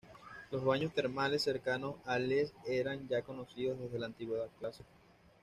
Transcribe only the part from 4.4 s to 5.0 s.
clásica.